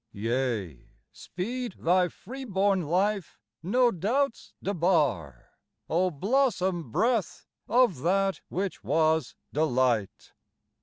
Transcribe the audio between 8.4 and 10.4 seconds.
which was delight!